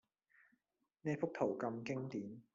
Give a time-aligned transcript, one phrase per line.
[1.03, 2.41] 呢幅圖咁經典